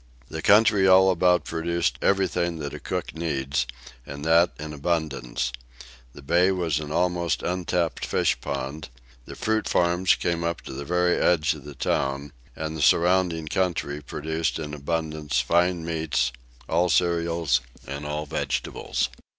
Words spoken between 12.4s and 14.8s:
and the surrounding country produced in